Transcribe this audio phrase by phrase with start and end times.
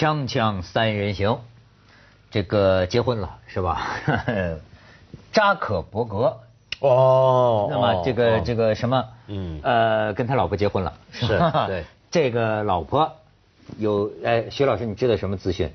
[0.00, 1.40] 锵锵三人行，
[2.30, 3.86] 这个结婚了是吧？
[5.30, 6.38] 扎克伯格。
[6.80, 8.42] 哦，那么这个哦。
[8.42, 9.60] 这个什么，嗯。
[9.62, 11.26] 呃，跟他老婆结婚了，是
[11.68, 11.84] 对。
[12.10, 13.12] 这个老婆
[13.76, 15.70] 有，哎，徐老师，你知道什么资讯？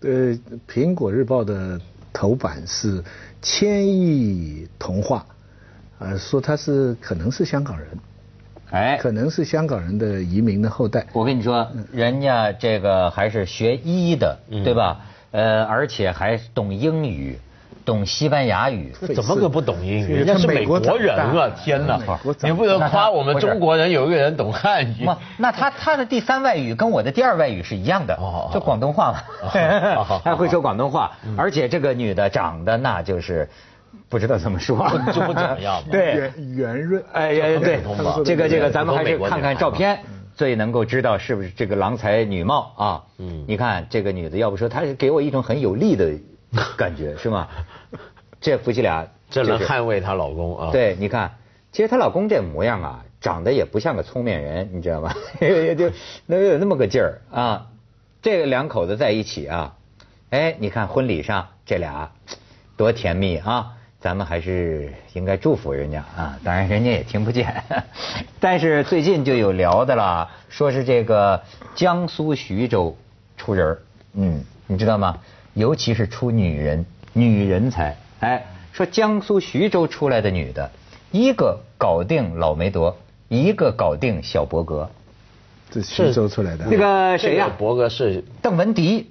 [0.00, 0.10] 呃，
[0.68, 1.80] 《苹果日报》的
[2.12, 3.04] 头版是
[3.42, 5.24] 千亿童话，
[6.00, 7.96] 呃，说他是可能是香港人，
[8.70, 11.06] 哎，可能是香港人的移民的后代。
[11.12, 14.98] 我跟你说，人家这个还是学医的，嗯对吧？
[15.30, 17.38] 呃，而且还懂英语，
[17.84, 18.92] 懂西班牙语。
[19.14, 20.06] 怎么个不懂英语？
[20.06, 21.50] 是人家是美国人啊！
[21.62, 25.04] 天哪美国，长你不能夸我们中国人有一个人懂汉语。
[25.04, 29.48] 嘛，那他他的第三外语跟我的第二外语是一样的哦哦，就广东话嘛哦
[29.96, 33.48] 好好， 他会说广东话，而且这个女的长得那就是
[34.08, 34.78] 不知道怎么说，
[35.12, 40.00] 就不怎么样嘛对，圆圆润，哎呀，对普通吧，这个这个，咱们还是看看照片，
[40.34, 43.04] 最能够知道是不是这个郎才女貌啊。
[43.18, 46.12] 嗯你看这个女的，要不说她是给我一种很有力的
[46.76, 47.48] 感觉，是吗？
[48.40, 51.36] 这夫妻俩这能捍卫她老公啊？，对，你看，
[51.72, 55.12] 其实她老公这模样啊，长得也不像个聪明人，你知道吗？
[55.40, 55.90] 也 就
[56.26, 57.66] 能有那么个劲儿啊。
[58.22, 59.74] 这个两口子在一起啊，
[60.30, 62.10] 哎，你看婚礼上这俩
[62.76, 63.75] 多甜蜜啊！
[64.00, 67.62] 咱们还是应该祝福人家啊，当然人家也听不见。
[68.38, 71.42] 但是最近就有聊的了，说是这个
[71.74, 72.96] 江苏徐州
[73.36, 73.82] 出人儿
[74.14, 75.18] 嗯，你知道吗？
[75.54, 77.96] 尤其是出女人，女人才。
[78.20, 80.70] 哎，说江苏徐州出来的女的，
[81.10, 82.94] 一个搞定老梅德，
[83.28, 84.88] 一个搞定小伯格。
[85.70, 86.66] 这徐州出来的。
[86.66, 89.10] 那个谁呀、伯格是邓文迪，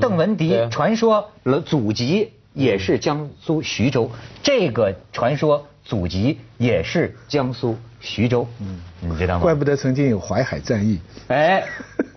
[0.00, 4.10] 邓文迪传说了祖籍也是江苏徐州，
[4.42, 9.40] 这个传说祖籍也是江苏徐州，嗯，你知道吗？
[9.40, 11.64] 怪不得曾经有淮海战役，哎，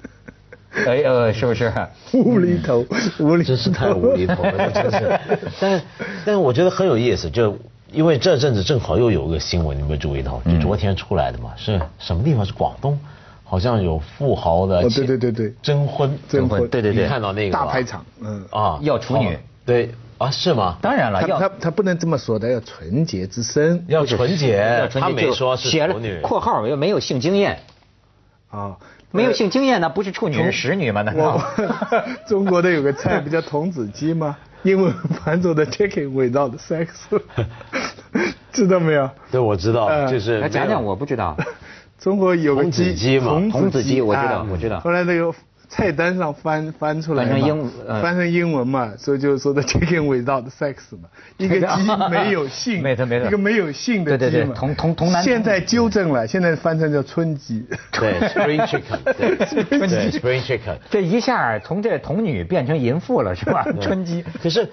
[0.85, 1.73] 哎呃，是不是？
[2.13, 2.85] 无厘头，
[3.19, 5.19] 无厘头，真是太无厘头了，真是。
[5.59, 5.81] 但是
[6.23, 7.57] 但是我觉得很有意思，就
[7.91, 10.39] 因为这阵子正好又有一个新闻，你有没有注意到？
[10.45, 12.45] 就昨天出来的嘛，是什么地方？
[12.45, 12.99] 是广东，
[13.43, 15.53] 好像有富豪的哦对对对对。
[15.63, 17.03] 征婚，征婚对对对。
[17.03, 17.65] 你看到那个吧？
[17.65, 19.33] 大排场，嗯，啊，要处女。
[19.33, 20.77] 哦对啊，是吗？
[20.81, 27.59] 当然了，他他要他不能这么说的，要纯洁之身要纯洁，他纯洁就没说是写了处女，括号又没有性经验，
[28.49, 28.77] 啊。
[29.09, 31.01] 没有性经验那不是处女是使女吗？
[31.01, 31.35] 难道？
[31.57, 34.35] 我 中国的有个菜不叫童子鸡吗？
[34.63, 36.87] 英文翻作的 chicken without sex，
[38.51, 39.09] 知道没有？
[39.31, 41.37] 对，我知道，呃就是来讲讲，我不知道。
[41.97, 45.33] 中国有个童子鸡嘛童子鸡我知道啊我知道后来那个
[45.69, 51.67] 菜单上翻翻出来嘛翻成英呃翻成英文嘛，所以就说的 chicken without sex 嘛， 一个鸡
[52.09, 54.31] 没有性，没错没错一个没有性的鸡嘛。
[54.31, 57.65] 对对对童童童男现在纠正了，现在翻成叫春鸡。
[57.91, 60.77] 对 spring chicken，对对 spring chicken。
[60.89, 63.65] 这一下从这童女变成淫妇了是吧？
[63.81, 64.23] 春鸡。
[64.41, 64.69] 可是，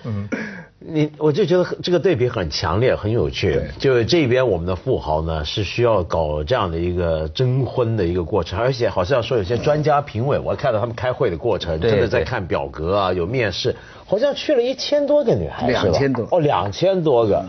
[0.87, 3.59] 你我就觉得这个对比很强烈，很有趣。
[3.79, 13.75] 就是这边我们的富豪呢，是需要搞这样的一个征婚的一个过程，而且好像说有些专家评委，我看到他们开会的过程，真的在看表格啊，有面试，
[14.05, 17.43] 好像去了一千多个女孩，两千多哦，两千多个。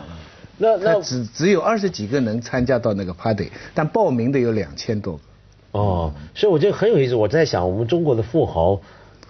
[0.57, 5.19] 那那只只有二十几个能参加到那个 party，但报名的有两千多个。
[5.77, 7.15] 哦，所以我觉得很有意思。
[7.15, 8.79] 我在想，我们中国的富豪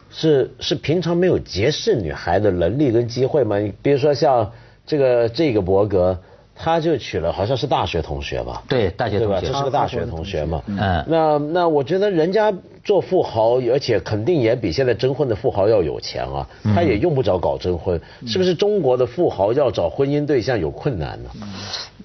[0.09, 3.57] 是是平常没有结识女孩的能力跟机会吗？
[3.59, 4.51] 你比如说像
[4.85, 6.17] 这个这个伯格，
[6.55, 8.63] 他就娶了好像是大学同学吧？
[8.69, 9.39] 对大学对吧？
[9.39, 10.61] 同学这是个大学同学嘛。
[10.67, 10.77] 嗯
[11.07, 18.53] 那那我觉得人家做富豪，而且肯定也比现在征婚的富豪要有钱啊，他也用不着搞征婚，是不是？
[18.55, 21.29] 中国的富豪要找婚姻对象有困难呢？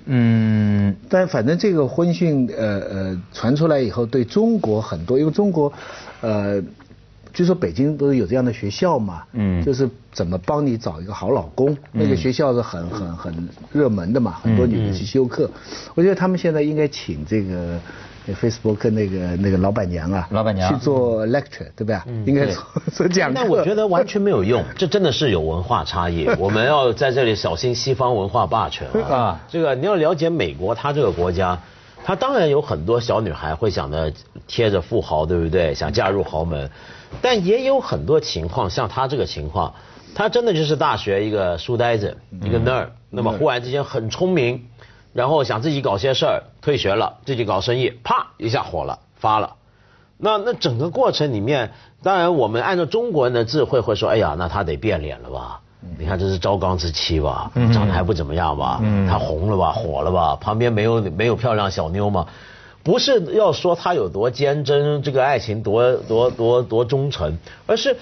[0.07, 5.71] 嗯，但反正这个婚讯呃呃传出来以后，对中国很多，因为中国
[6.23, 6.61] 呃，
[7.33, 15.51] 据说北京不是有这样的学校嘛，嗯就是怎么帮你找一个好老公，那个学校是很很很热门的嘛，很多女的去修课。
[15.95, 17.79] 我觉得他们现在应该请这个。
[18.27, 22.05] 呃 Facebook 那个那个老板娘啊，老板娘去做 lecture，对吧？
[22.27, 22.63] 应该做
[22.93, 23.35] 做讲课。
[23.41, 26.29] 但我觉得完全没有用， 这真的是有文化差异。
[26.39, 29.17] 我们要在这里小心西方文化霸权啊！
[29.17, 31.59] 啊这个你要了解美国，它这个国家，
[32.05, 34.13] 它当然有很多小女孩会想着
[34.47, 35.75] 贴着富豪，对不对？
[35.75, 36.71] 想嫁入豪门，
[37.23, 39.75] 但也有很多情况，像他这个情况，
[40.15, 44.67] 他真的就是大学一个书呆子，一个 nerd，那么忽然之间很聪明，
[45.13, 49.57] 然后想自己搞些事儿，退学了，自己搞生意，啪一下火了，发了。
[50.17, 51.73] 那那整个过程里面，
[52.03, 55.61] 当然我们按照中国人的智慧会说，哎呀，那他得变脸了吧？
[55.99, 58.83] 你看这是朝纲之妻吧，长得还不怎么样吧？
[59.09, 60.37] 他红了吧，火了吧？
[60.37, 62.27] 旁边没有没有漂亮小妞吗？
[62.83, 67.37] 不是要说他有多坚贞，这个爱情多多多多忠诚，
[67.67, 67.95] 而是，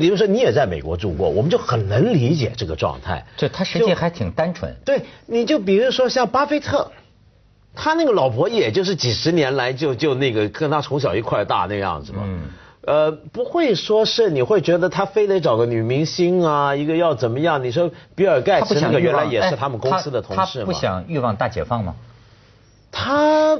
[0.00, 3.26] 比如说你也在美国住过，我们就很能理解这个状态。
[3.36, 4.74] 就他实际还挺单纯。
[4.86, 6.90] 对，你就比如说像巴菲特，
[7.74, 12.22] 他那个老婆也就是几十年来就就那个跟他从小一块大那样子嘛。
[12.24, 12.40] 嗯。
[12.84, 17.62] 呃，不会说是你会觉得他非得找个女明星啊，一个要怎么样？
[17.62, 20.64] 你说比尔盖茨那个原来也是他们公司的同事嘛？
[20.64, 21.94] 他不想欲望大解放吗？
[22.90, 23.58] 他。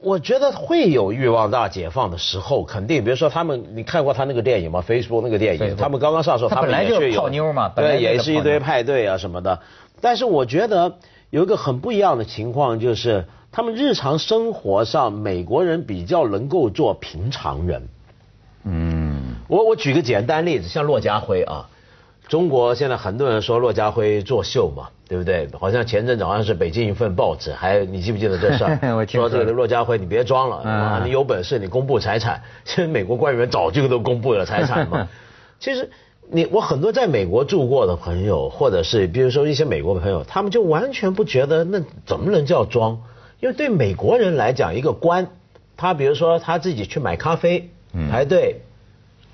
[0.00, 3.02] 我觉得会有欲望大解放的时候，肯定。
[3.02, 9.60] 比如说他们，你看过他那个电影吗？Facebook 那个电影，他们刚刚上候，他本来就是泡妞嘛，对，也是一堆派对啊什么的。
[10.00, 10.98] 但是我觉得
[11.30, 17.88] 有一个很不一样的情况，就是他们日常生活上，美国人比较能够做平常人。
[18.64, 21.68] 嗯，我我举个简单例子，像骆家辉啊。
[22.28, 25.48] 中国现在很多人说骆家辉作秀嘛，对不对？
[25.58, 28.78] 好像前阵子好像是北京一份报纸，还你记不记得这事儿？
[29.08, 32.42] 说这个骆家辉，你别装了，你有本事你公布财产。
[32.66, 35.08] 其实美国官员早就都公布了财产嘛。
[35.58, 35.90] 其实
[36.30, 43.00] 你我很多在美国住过的朋友，或者是比如说一些美国朋友，他们就完全不觉得那怎么能叫装？
[43.40, 45.28] 因为对美国人来讲，一个官，
[45.78, 47.70] 他比如说他自己去买咖啡
[48.10, 48.60] 排队，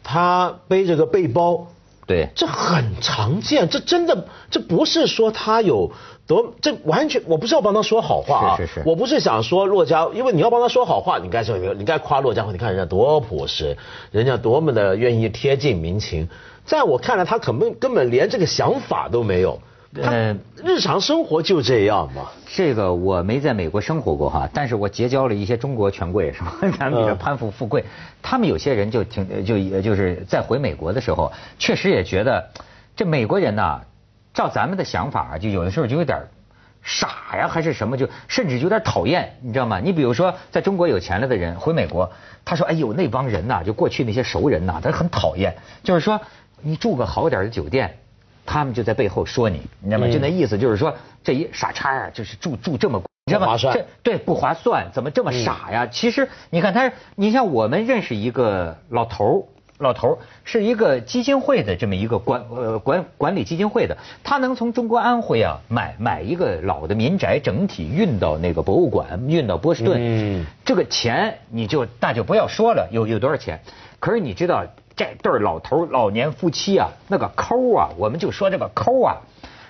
[0.05, 1.67] 他背着个背包。
[2.07, 5.91] 对，这很常见，这真的，这不是说他有
[6.27, 13.77] 多，这完全，我不是要帮他说好话啊，是是是，我不是想说骆家，因为你要帮他说好话，你该说，你该夸骆家辉，你看人家多朴实，
[14.11, 16.29] 人家多么的愿意贴近民情，
[16.65, 19.61] 在我看来，他可能根本连这个想法都没有。
[19.97, 22.27] 嗯，日常生活就这样嘛。
[22.47, 26.57] 这个我没在美国生活过哈，但是我结交了一些中国权贵，是吧？
[26.79, 27.85] 咱们比如攀附富贵，
[28.23, 32.51] 他们有些人就挺就就是在回美国的时候，确实也觉得
[32.97, 33.83] 这美国人呐，
[34.33, 36.19] 照咱们的想法，就有的时候就有点
[36.83, 39.79] 傻呀，还是什么，就甚至有点讨厌，你知道吗？
[39.79, 42.11] 你比如说，在中国有钱了的人回美国，
[42.45, 45.55] 他说：“哎呦，那帮人呐，就过去那些熟人呐，他很讨厌。”
[45.85, 46.21] 就是说，
[46.63, 47.99] 你住个好点的酒店。
[48.47, 50.09] 他们就在背后说你，你知道吗？
[50.13, 53.57] 就那意思就是说，这一傻叉啊，就是住住这么，你知道吗？
[53.57, 55.87] 这对不划算，怎么这么傻呀？
[55.87, 59.43] 其实你看他，你像我们认识一个老头儿，
[59.79, 73.61] 老头儿是一个基金会的这么一个管呃管管理基金会的，他能从中国安徽啊买买一个老的民宅，整体运到那个博物馆，运到波士顿，嗯，这个钱你就那就不要说了，有有多少钱？
[73.99, 74.65] 可是你知道？
[74.97, 79.17] 这对老头老年夫妻啊，那个抠啊，我们就说这个抠啊，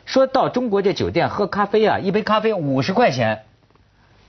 [0.04, 3.44] 说到中国这酒店喝咖啡啊，一杯咖啡五十块钱，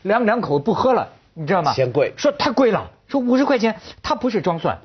[0.04, 1.74] 两两口不喝了，你知道吗？
[1.74, 2.14] 嫌贵。
[2.16, 4.80] 说太贵了，说五十块钱，他不是装蒜，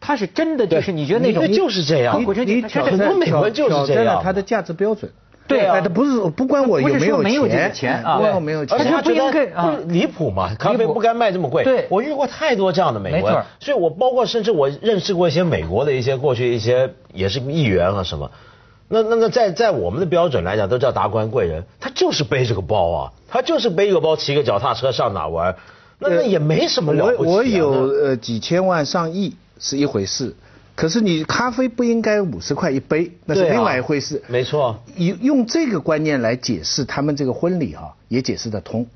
[0.00, 5.10] 他是真的就是你觉得那种就是这样，你你很多美国就是这样，他的价值标准。
[5.46, 7.22] 对啊，他不是不管我有没有
[7.70, 11.62] 钱，不管我没有钱，而且他觉得离谱嘛，咖啡不该卖这么贵。
[11.64, 18.30] 对，我遇过太多这样的美国人，所以我包括甚至我认识过一些美国的一些过去一些也是议员啊什么，
[18.88, 25.54] 那那那在在我们的标准来讲都叫达官贵人，他就是背着个包啊，他就是背一个包骑个脚踏车上哪玩，
[25.98, 27.30] 那那也没什么了不起。
[27.30, 30.34] 我我有呃几千万上亿是一回事。
[30.74, 34.22] 可是你咖啡不应该五十块一杯，那是另外一回事。
[34.26, 38.86] 没错，用用这个观念来解释他们这个婚礼啊，也解释得通。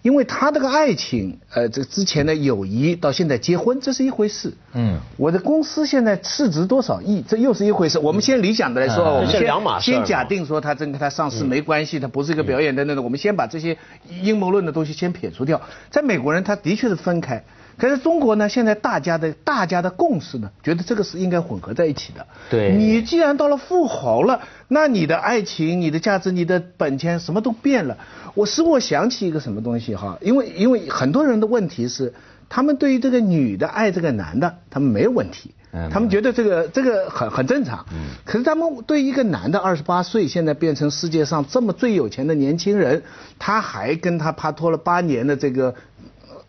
[0.00, 4.52] 因为他这个爱情，呃，这之前的友谊到现在结婚，这是一回事。
[4.72, 7.98] 嗯，我的公司现在市值多少亿，这又是一回事。
[7.98, 9.42] 我们先理想的来说，我们先
[9.80, 13.02] 先假定说他真跟他上市没关系，他不是一个表演的那种。
[13.04, 13.76] 我们先把这些
[14.22, 15.60] 阴谋论的东西先撇除掉。
[15.90, 17.44] 在美国人，他的确是分开。
[17.78, 18.48] 可是中国呢？
[18.48, 22.26] 现在大家的大家的共识呢，觉得这个是应该混合在一起的。
[22.50, 27.96] 对，你既然到了富豪了，那你的爱情、你的价值、你的本钱什么都变了。
[28.34, 32.12] 我使我想起一个什么东西哈，因为因为很多人的问题是，
[32.48, 35.54] 他们对于这个女的爱这个男的，他们没有问题，
[35.92, 37.86] 他们觉得这个这个很很正常。
[37.92, 38.10] 嗯。
[38.24, 43.02] 可是他们对一个男的二十八岁，现在变成世界上这么最有钱的年轻人，
[43.38, 45.74] 他还跟他拍拖了八年的这个。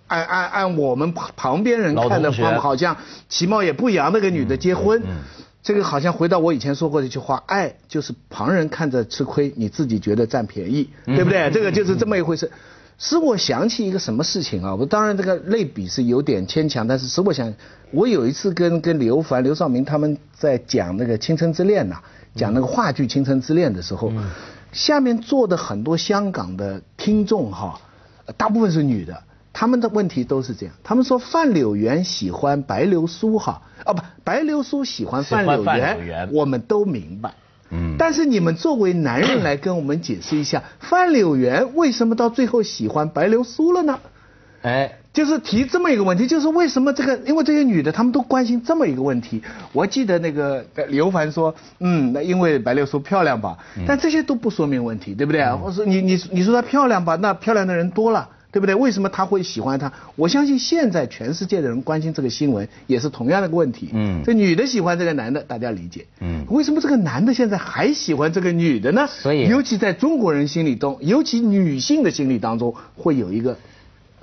[0.09, 2.97] 按按按我们旁旁边人看的话，好像
[3.29, 5.01] 其貌也不扬那个女的结婚，
[5.63, 11.49] 这个好像回到我以前说过的一句话，爱就是旁人看着吃亏，你自己觉得占便宜，对不对？
[11.51, 12.51] 这个就是这么一回事。
[12.97, 14.75] 使我想起一个什么事情啊？
[14.75, 17.53] 我当然这个类比是有点牵强，但是使我想，
[17.91, 21.97] 我有一次跟跟刘凡、刘少明他们在讲那个《青春之恋》呐，
[22.35, 24.11] 讲那个话剧《青春之恋》的时候，
[24.73, 27.79] 下面坐的很多香港的听众哈，
[28.35, 29.23] 大部分是女的。
[29.59, 37.33] 他们的问题都是这样，他们说范柳园喜欢白流苏哈，哦不，白流苏喜欢范柳园，我们都明白。
[37.69, 43.99] 嗯，但是你们作为男人来跟我们解释一下，范柳园为什么到最后喜欢白流苏了呢？
[44.61, 47.17] 哎，就是提这么一个问题，就是为什么这个？
[47.25, 49.43] 因为这些女的她们都关心这么一个问题。
[49.73, 55.41] 我记得那个呃刘凡说，嗯，那因为白流苏漂亮吧，但这些都不说明问题，对不对？
[55.61, 58.29] 我说你你你说她漂亮吧，那漂亮的人多了。
[58.51, 58.73] 对不对？
[58.73, 59.91] 为什么他会喜欢她？
[60.15, 63.89] 我相信现在全世界的人关心这个新闻，也是同样的问题。
[63.93, 66.05] 嗯这女的喜欢这个男的，大家理解。
[66.19, 69.07] 嗯为什么这个男的现在还喜欢这个女的呢？
[69.07, 73.57] 所以尤其在中国人心里中，尤其女性的心理当中，会有一个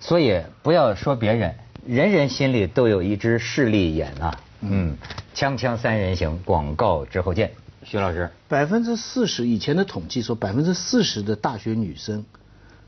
[0.01, 1.55] 所以不要说别人，
[1.87, 4.41] 人人心里都有一只势利眼啊。
[4.61, 4.97] 嗯，
[5.35, 7.51] 锵锵三人行，广告之后见。
[7.85, 12.25] 徐老师，百分之四十以前的统计说，百分之四十的大学女生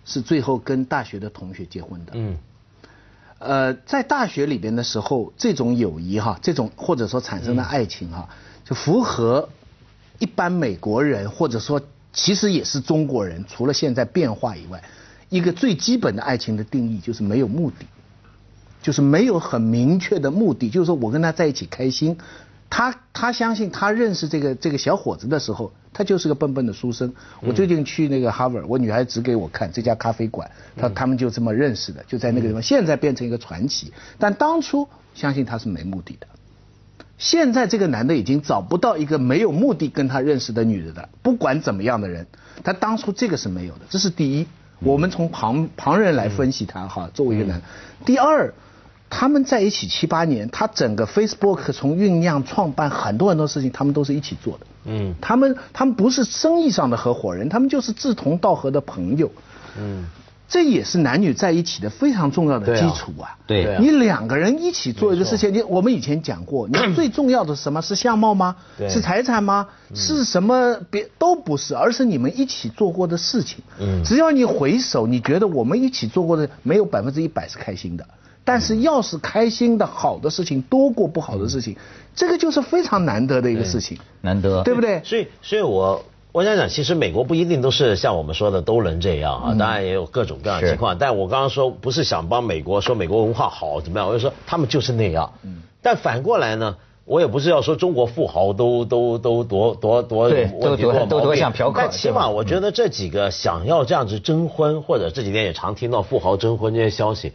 [0.08, 2.12] 是最后跟大学的同学结婚的。
[2.14, 2.38] 嗯，
[3.38, 8.26] 呃，在大学里边的时候，这种友谊哈，这种或者说产生的爱情哈，
[8.64, 9.50] 就符合
[10.18, 11.82] 一般美国人或者说
[12.14, 14.82] 其实也是中国人，除了现在变化以外，
[15.28, 17.84] 一个最基本的爱情的定义就是没有目的，
[18.82, 22.16] 就是没有很明确的目的，就是说我跟他在一起开心。
[22.70, 27.14] 他他相信他认识这个这个小伙子的时候，他就是个笨笨的书生。
[27.40, 32.62] 我最近去那个哈佛，我女孩指给我看这家咖啡馆，他他们就这么认识的，就在那个地方。
[32.62, 36.26] 现在变成一个传奇，但当初相信他是没目的的。
[37.16, 42.26] 现在这个男的已经找不到一个没有目的跟他认识的女的了，不管怎么样的人，
[42.62, 44.46] 他当初这个是没有的，这是第一。
[44.80, 47.60] 我们从旁旁人来分析他哈，作为一个男。
[48.04, 48.54] 第二，
[49.10, 54.66] 他们在一起七八年，他整个 Facebook 从酝酿、创办很多很多事情，他们都是一起做的。
[54.84, 59.30] 嗯他们他们不是生意上的合伙人，他们就是志同道合的朋友。
[59.78, 60.06] 嗯，
[60.48, 63.36] 这也是男女在一起的非常重要的基础啊。
[63.46, 67.82] 对对啊你两个人一起做一个事情，你我们以前讲过， 你最重要的是什么？
[67.82, 68.56] 是相貌吗？
[68.78, 69.68] 对是财产吗？
[69.94, 70.78] 是什么？
[70.90, 73.58] 别都不是，而是你们一起做过的事情。
[73.80, 78.06] 嗯只要你回首，你觉得我们一起做过的没有百分之一百是开心的。
[78.48, 81.76] 但是要是开心的好的事情多过不好的事情，
[82.16, 84.62] 这个就是非常难得的一个事情，难得。
[84.62, 85.02] 对不对？
[85.04, 86.02] 所以，所以我
[86.32, 90.96] 我想讲，其实美国不一定都是像我们说的都能这样嗯啊，当然也有各种各样的情况。
[90.96, 95.30] 但我刚刚说不是想帮美国说美国文化好怎么样，我就说他们就是那样。
[95.42, 96.76] 嗯但反过来呢？
[97.04, 107.32] 我也不是要说中国富豪都都都多多多多都多多毛病像嫖客但起码我觉得这几个想要这样子征婚，或者这几天也常听到富豪征婚这些消息，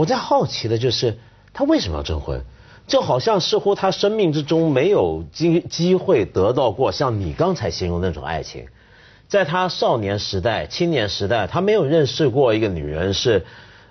[0.00, 1.18] 我在好奇的就是
[1.52, 2.40] 他为什么要征婚？
[2.86, 8.64] 就好像似乎他生命之中没有机机会得到过像你刚才形容那种爱情，
[9.28, 13.44] 在他少年时代、青年时代，他没有认识过一个女人是，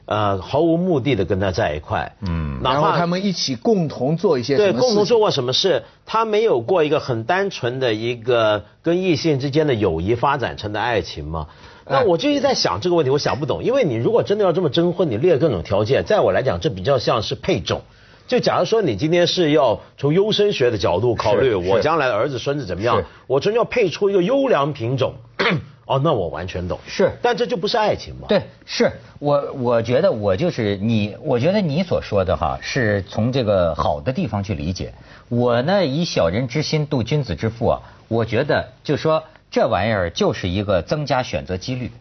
[0.06, 5.84] 呃，毫无目的的跟他在一块，嗯，哪怕然后他们一起共同做一些对，共同做过什么事？
[6.08, 11.48] 他没有过一个很单纯的一个跟异性之间的友谊发展成的爱情吗？
[11.90, 17.82] 那我就一直在想这个问题，我想不懂，因为你如果真的要这么征婚，你列各种条件，在我来讲，这比较像是配种。
[18.28, 25.16] 就假如说你今天是要从优生学的角度考虑，我将来的儿子孙子怎么样，我真要配出一个优良品种，
[25.88, 26.80] 哦，那我完全懂。
[26.86, 28.28] 是但这就不是爱情嘛？
[28.28, 34.94] 对，是我我觉得我就是你，我觉得你所说的哈，是从这个好的地方去理解。
[35.28, 41.92] 我呢，以小人之心度君子之腹啊，我觉得就说这玩意儿就是一个增加选择几率。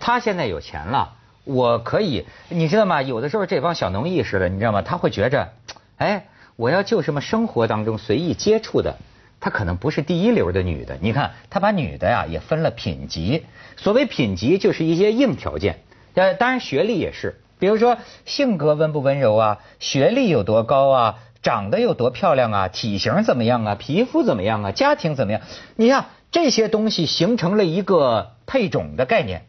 [0.00, 3.02] 他现在有钱了，我可以，你知道吗？
[3.02, 4.82] 有的时候这帮小农意识的，你知道吗？
[4.82, 5.48] 他会觉着，
[5.96, 8.96] 哎，我要就什么生活当中随意接触的。
[9.40, 13.44] 他可能不是第一流的女的，你看，他把女的呀也分了品级。
[13.76, 15.80] 所谓品级，就是一些硬条件，
[16.14, 25.40] 呃，当然学历也是，比如说性格温不温柔啊，学历有多高啊，长得有多漂亮啊，体型怎么样啊，皮肤怎么样啊，家庭怎么样？
[25.74, 29.44] 你看这些东西形成了一个配种的概念。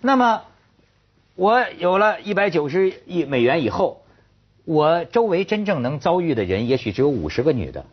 [0.00, 0.42] 那么
[1.36, 4.02] 我有了一百九十亿美元以后，
[4.64, 7.86] 我周围真正能遭遇的人，也许只有五十个女的。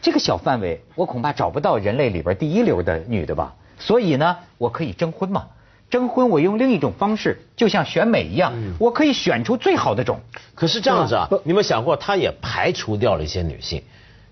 [0.00, 3.56] 这个小范围，我恐怕找不到人类里边第一流的女的吧。
[3.78, 5.46] 所以呢，我可以征婚嘛。
[5.90, 10.20] 征婚我用另一种方式，就像选美一样，我可以选出最好的种。
[10.54, 13.82] 可是这样子啊，你有没有想过，他也排除掉了一些女性。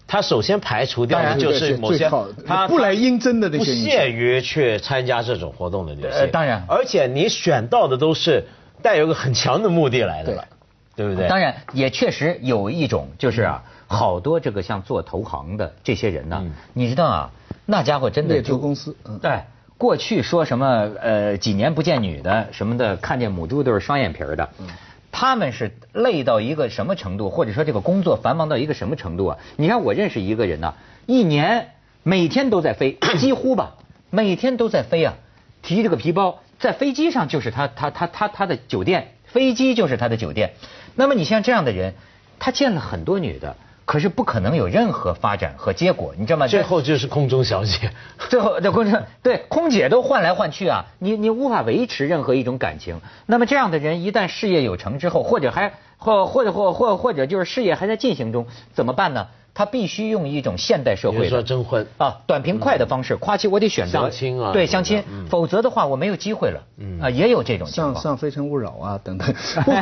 [0.06, 2.08] 他首先排除掉的就是某些
[2.46, 6.10] 他不来应征的那不些不屑于去参加这种活动的女性。
[6.10, 6.64] 呃当然。
[6.68, 8.44] 而且你选到的都是
[8.82, 10.32] 带有一个很强的目的来的，
[10.94, 11.08] 对。
[11.08, 11.28] 不对？
[11.28, 16.52] 当然，也确实有一种，就是啊，好多这个像做投行的这些人呢，嗯。
[16.72, 17.30] 你知道啊，
[17.66, 19.18] 那家伙真的猎就头公司嗯。
[19.18, 19.40] 对，
[19.76, 24.48] 过去说什么呃几年不见女的什么的，看见母猪都是双眼皮儿的。
[25.18, 29.38] 他们是累到一个什么程度，或者说这个工作繁忙到一个什么程度啊？
[29.56, 30.74] 你看我认识一个人呐、
[31.06, 31.70] 一年
[32.02, 33.76] 每天都在飞， 几乎吧，
[34.10, 35.14] 每天都在飞啊，
[35.62, 39.14] 提着个皮包，在飞机上就是他他他他他的酒店。
[39.24, 40.52] 飞机就是他的酒店。
[40.94, 41.94] 那么你像这样的人，
[42.38, 43.56] 他见了很多女的。
[43.86, 46.46] 可是不可能有任何发展和结果，你知道吗？
[46.48, 47.92] 最后就是空中小姐，
[48.28, 53.00] 最后这空中对空姐都换来换去啊，你你无法维持任何一种感情。
[53.24, 59.28] 那么这样的人一旦事业有成之后，或者还或或者或或或者就是事业还在进行中，怎么办呢？
[59.54, 66.60] 他必须用一种现代社会说征婚啊，短平快的方式，夸其我得选择相亲啊，对相亲，否则的话我没有机会了。
[66.76, 67.94] 嗯啊，也有这种情况。
[67.94, 69.32] 上上非诚勿扰啊等等。
[69.64, 69.72] 不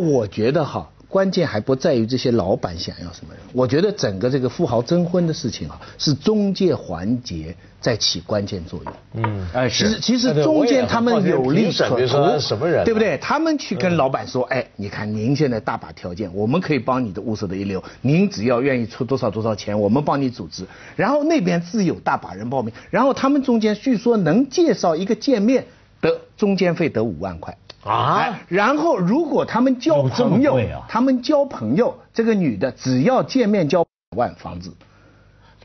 [0.00, 0.88] 不，我觉得哈。
[1.12, 8.92] 关键还不在于这些老板想要什么人，我觉得整个这个富豪征婚的事情啊，是中介环节在起关键作用。
[9.12, 12.06] 嗯，哎，其实其实中间他们有利可图，
[12.40, 13.18] 什么人，对不对？
[13.18, 20.64] 他们去跟老板说，哎，你看您现在大把条件，我们可以帮你的物色的一流，您只要愿意出多少多少钱，我们帮你组织。
[20.96, 25.66] 然后那边自有大把人报名，然后他们中间据说能介绍一个见面
[26.00, 27.54] 得中间费得五万块。
[27.84, 30.56] 啊，然后如果他们交朋友，
[30.88, 33.84] 他们交朋友，这个女的只要见面交
[34.16, 34.72] 万房子，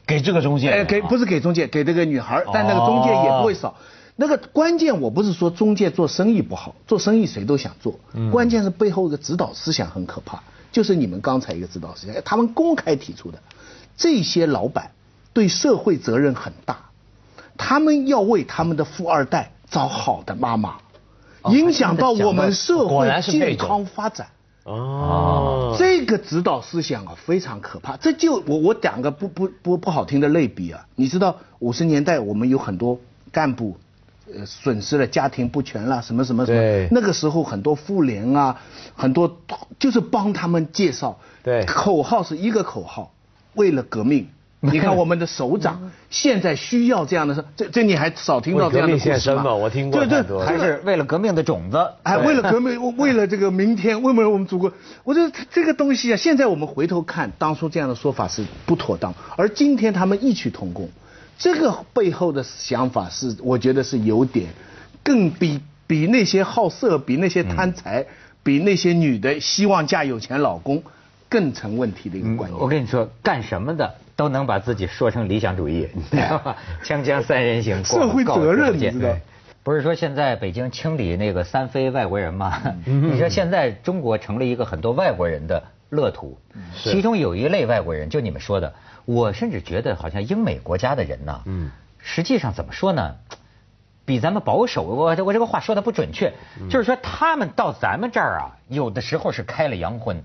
[0.05, 3.75] 给这个中介，哎，给不是给中介，给这个女孩，但那个中介也不会少。
[4.15, 7.99] 那个关键我不是说中介做生意不好，做生意谁都想做，
[8.31, 13.37] 关键是背后一个指导思想很可怕，就是你们刚才一个指导思想，他们公开提出的，
[13.95, 14.89] 这些老板
[15.33, 16.77] 对社会责任很大，
[17.57, 20.77] 他们要为他们的富二代找好的妈妈。
[21.51, 24.27] 影响到我们社会健康发展。
[24.63, 27.95] 哦，这个指导思想啊非常可怕。
[27.95, 32.99] 这就我我讲个不不不不好听的类比啊，你知道五十年代我们有很多
[33.31, 33.77] 干部，
[34.33, 38.59] 呃损失了家庭不全了，什么什么什么，那个时候很多妇联啊，
[38.93, 39.37] 很多
[39.79, 43.13] 就是帮他们介绍，对，口号是一个口号，
[43.53, 44.27] 为了革命。
[44.71, 49.53] 你看我们的首长现在需要这样的事，这这你还少听到这样的故事吗？
[49.53, 54.73] 我听过对对，还是为了革命的种子，哎，为了革命，为了这个明天，为了我们祖国。
[55.03, 60.89] 我觉得这个东西啊，现在我们回头看，当初这样的说法是不妥当，而今天他们异曲同工，
[61.37, 64.47] 这个背后的想法是，我觉得是有点
[65.03, 68.07] 更比比那些好色，比那些贪财，
[68.41, 70.81] 比那些女的希望嫁有钱老公
[71.29, 72.59] 更成问题的一个观念。
[72.59, 73.93] 我跟你说，干什么的？
[74.17, 76.55] 都能把自己说成理想主义，你知道吗？
[76.83, 79.15] 锵锵三人行，社会责任，你知道？
[79.63, 82.59] 不是说现在北京清理那个三非外国人吗？
[82.83, 86.37] 你说现在中国成了一个很多外国人的乐土，
[86.75, 88.73] 其中有一类外国人，就你们说的，
[89.05, 93.15] 我甚至觉得好像英美国家的人呢，嗯实际上怎么说呢？
[94.03, 96.33] 比咱们保守，我我这个话说的不准确，
[96.69, 100.23] 就是说他们到咱们这儿啊，有的时候是开了洋荤，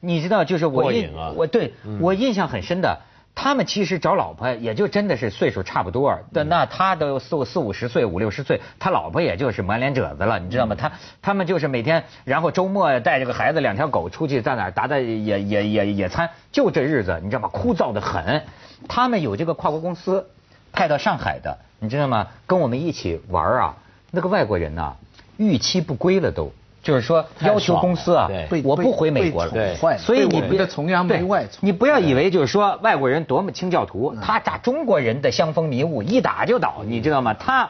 [0.00, 2.98] 你知道，就是我印我对我印象很深的。
[3.38, 10.74] 他们其实找老婆也就真的是岁数差不多，但那他都四四五十岁五六十岁，他老婆也就是满脸褶子了，你知道吗？
[10.74, 17.48] 他他们就是每天，然后周末带着个孩子两条狗出去在哪打打野野野野餐，就这日子你知道吗？
[17.52, 18.42] 枯燥的很。
[18.88, 20.26] 他们有这个跨国公司
[20.72, 22.28] 派到上海的，你知道吗？
[22.46, 23.76] 跟我们一起玩啊，
[24.10, 24.96] 那个外国人呐，
[25.36, 26.52] 逾期不归了都。
[26.86, 28.30] 就是说，要求公司啊，
[28.62, 31.44] 我不回美国了，对所以你别崇洋媚外。
[31.60, 37.34] 你不要以为就是说外国人多么清教徒，他打中国人的香风迷雾一打就倒，你知道吗？
[37.34, 37.68] 他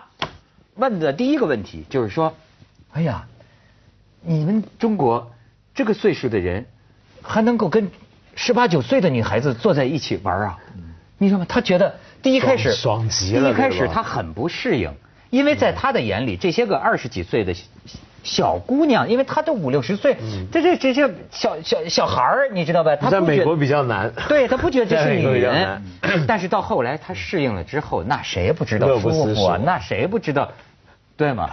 [0.75, 2.35] 问的第一个问题就是说，
[2.93, 3.27] 哎呀，
[4.21, 5.33] 你们中国
[5.75, 6.67] 这个岁数的人
[7.23, 7.91] 还能够跟
[8.35, 10.59] 十八九岁的女孩子坐在一起玩啊？
[11.17, 11.47] 你知道吗？
[11.49, 14.93] 他觉得第一开始爽极了，第一开始他很不适应，
[15.31, 17.55] 因为在他的眼里，这些个二十几岁的。
[18.27, 20.17] 小姑娘，因为她都五六十岁，
[20.53, 22.95] 这这这这小小小孩儿，你知道吧？
[22.97, 25.81] 她在美国比较难，对她不觉得这是女人，
[26.27, 29.57] 但是到后来她适应了之后，那谁不知道舒服？
[29.65, 30.51] 那谁不知道，
[31.17, 31.51] 对吗？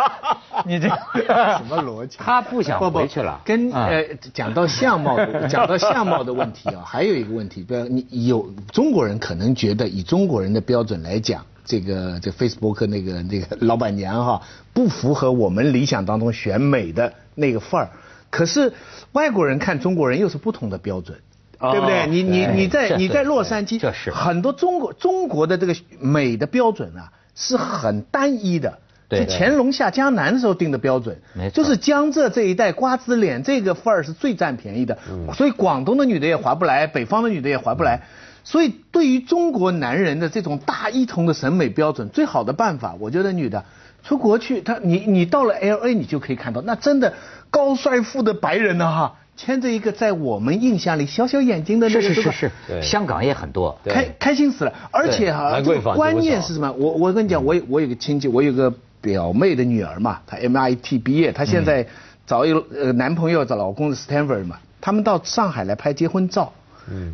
[0.64, 2.16] 你这什么逻辑？
[2.22, 3.40] 他不想回去了。
[3.44, 5.18] 跟呃讲到相貌，
[5.50, 11.44] 讲到相貌的问题啊，还有一个问题，不要你有中国人可能觉得以中国人的标准来讲。
[11.66, 17.90] 这个这 Facebook 那个那个老板娘哈，不符合我们理想当中选美的那个范儿。
[18.30, 18.72] 可是
[19.12, 21.18] 外国人看中国人又是不同的标准，
[21.58, 22.06] 对不对？
[22.06, 28.78] 你你你在你在洛杉矶，这是很多中国中国的这个美的标准啊，是很单一的。
[29.08, 34.98] 对，乾隆下江南的时候定的标准，没错，就是江浙这一带瓜子脸这个范儿是最占便宜的。
[35.32, 38.02] 所以广东的女的也划不来，北方的女的也划不来。
[38.46, 43.64] 所以，对于中国男人的这种大一统的审美标准，最好的办法，我觉得女的
[44.04, 47.14] 出国去，她你你到了 L A，你就可以看到，那真的
[47.50, 56.70] 高帅富的白人呢哈，牵着一个在我们印象里小小眼睛的那个，是是是是，香港也很多，开开心死了，而且哈，这个观念是什么？
[56.78, 61.86] 我我跟你讲，我我有个亲戚，我有个表妹的女儿嘛，她 M I T 毕业，她现在。
[62.28, 66.52] 找一个呃男朋友找老公是 Stanford 嘛，他们到上海来拍结婚照。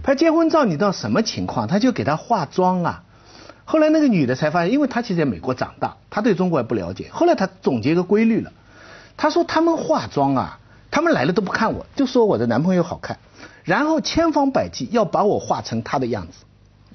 [0.02, 1.66] 拍结婚照你知道什么情况？
[1.66, 3.02] 他就给她化妆啊。
[3.64, 7.08] 后来那个女的才发现，因为她其实在美国长大，她对中国也不了解。
[7.11, 8.52] 后来她总结个规律了，
[9.16, 10.58] 她说他们化妆啊，
[10.90, 13.18] 他们来了都不看我，就说我的男朋友好看，
[13.64, 16.44] 然后千方百计要把我化成他的样子。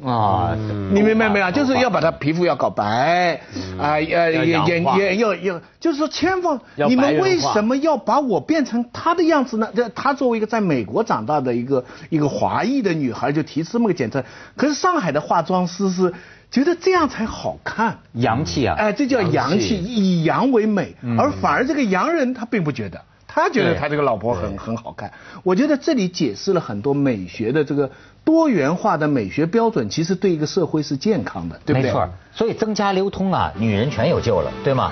[0.06, 0.56] 啊，
[0.92, 1.50] 你明白没有？
[1.52, 3.42] 就是要把他皮肤要搞白，
[3.80, 9.68] 啊呃眼眼眼要要，就是说千方，你们为什么要把我变成她的样子呢？
[9.76, 14.24] 这他作为一个在美国长大的一个一个华裔的女孩，就提这么个简称。
[14.56, 16.14] 可是上海的化妆师是
[16.52, 18.76] 觉得这样才好看，洋气啊！
[18.78, 23.02] 哎，这叫洋气，以洋为美，而反而这个洋人他并不觉得。
[23.44, 25.12] 他觉得他这个老婆很很好看，
[25.44, 27.92] 我觉得这里解释了很多美学的这个
[28.24, 31.90] 多元化的美学标准，其实对一个社会是健康的，对不对？
[31.90, 34.92] 没错，所以增加流通啊，女人全有救了，对吗？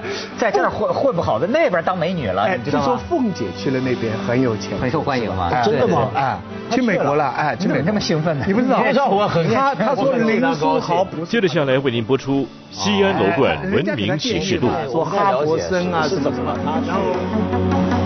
[0.38, 5.50] 在这儿混混不好的那边当美女了，听说凤姐去了那边很有钱，很受欢迎吗？
[5.62, 6.08] 真的吗？
[6.14, 6.38] 哎，
[6.70, 8.44] 去美国了，哎，去美国那么兴奋呢？
[8.46, 9.08] 你不知道？
[9.08, 18.01] 我很他他说林书豪不接着下来为您播出西安楼冠文明启示录，说哈佛森啊什么什么，然后。